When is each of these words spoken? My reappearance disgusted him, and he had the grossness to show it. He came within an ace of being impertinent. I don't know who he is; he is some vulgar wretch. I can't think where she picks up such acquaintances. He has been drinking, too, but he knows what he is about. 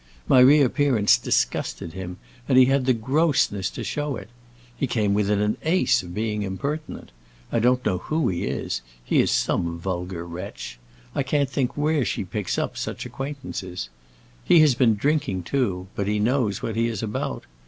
My 0.27 0.39
reappearance 0.39 1.15
disgusted 1.15 1.93
him, 1.93 2.17
and 2.49 2.57
he 2.57 2.65
had 2.65 2.85
the 2.87 2.93
grossness 2.95 3.69
to 3.69 3.83
show 3.83 4.15
it. 4.15 4.29
He 4.75 4.87
came 4.87 5.13
within 5.13 5.39
an 5.39 5.57
ace 5.61 6.01
of 6.01 6.15
being 6.15 6.41
impertinent. 6.41 7.11
I 7.51 7.59
don't 7.59 7.85
know 7.85 7.99
who 7.99 8.27
he 8.27 8.45
is; 8.45 8.81
he 9.05 9.19
is 9.21 9.29
some 9.29 9.77
vulgar 9.77 10.25
wretch. 10.25 10.79
I 11.13 11.21
can't 11.21 11.51
think 11.51 11.77
where 11.77 12.03
she 12.03 12.23
picks 12.23 12.57
up 12.57 12.77
such 12.77 13.05
acquaintances. 13.05 13.89
He 14.43 14.61
has 14.61 14.73
been 14.73 14.95
drinking, 14.95 15.43
too, 15.43 15.85
but 15.93 16.07
he 16.07 16.17
knows 16.17 16.63
what 16.63 16.75
he 16.75 16.87
is 16.87 17.03
about. 17.03 17.43